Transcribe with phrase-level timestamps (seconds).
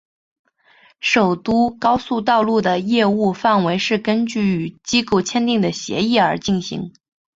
[0.99, 6.91] 首都高速道路的业务范围是根据与机构签订的协定而进行。